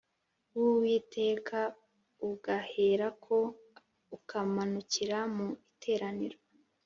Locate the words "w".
0.57-0.59